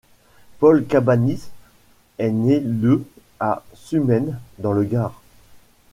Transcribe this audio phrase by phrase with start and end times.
[0.57, 1.51] Paul Cabanis
[2.17, 3.05] est né le
[3.39, 5.21] à Sumène dans le Gard.